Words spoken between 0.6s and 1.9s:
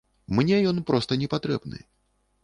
ён проста не патрэбны.